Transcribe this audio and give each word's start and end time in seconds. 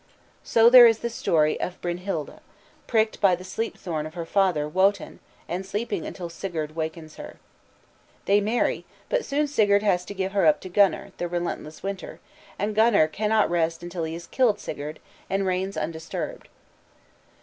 So 0.43 0.67
there 0.67 0.87
is 0.87 0.97
the 1.05 1.11
story 1.11 1.59
of 1.61 1.79
Brynhild, 1.79 2.39
pricked 2.87 3.21
by 3.21 3.35
the 3.35 3.43
"sleep 3.43 3.77
thorn" 3.77 4.07
of 4.07 4.15
her 4.15 4.25
father, 4.25 4.67
Wotan, 4.67 5.19
and 5.47 5.63
sleeping 5.63 6.07
until 6.07 6.27
Sigurd 6.27 6.75
wakens 6.75 7.17
her. 7.17 7.37
They 8.25 8.41
marry, 8.41 8.83
but 9.09 9.23
soon 9.25 9.45
Sigurd 9.45 9.83
has 9.83 10.03
to 10.05 10.15
give 10.15 10.31
her 10.31 10.47
up 10.47 10.59
to 10.61 10.69
Gunnar, 10.69 11.11
the 11.19 11.27
relentless 11.27 11.83
winter, 11.83 12.19
and 12.57 12.73
Gunnar 12.73 13.07
cannot 13.09 13.51
rest 13.51 13.83
until 13.83 14.05
he 14.05 14.13
has 14.13 14.25
killed 14.25 14.59
Sigurd, 14.59 14.97
and 15.29 15.45
reigns 15.45 15.77
undisturbed. 15.77 16.47